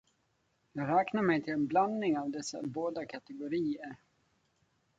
Jag 0.73 0.99
räknar 0.99 1.21
mig 1.21 1.43
till 1.43 1.53
en 1.53 1.67
blandning 1.67 2.17
av 2.19 2.29
dessa 2.31 2.61
båda 2.61 3.05
kategorier. 3.05 3.95